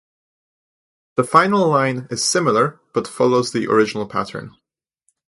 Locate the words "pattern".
4.07-4.55